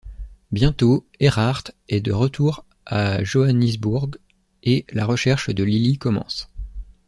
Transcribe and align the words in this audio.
Bientôt, 0.51 1.05
Erhard 1.19 1.65
est 1.87 2.01
de 2.01 2.11
retour 2.11 2.65
à 2.87 3.23
Johannisburg 3.23 4.17
et 4.63 4.83
la 4.91 5.05
recherche 5.05 5.51
de 5.51 5.63
Lilly 5.63 5.99
commence. 5.99 6.49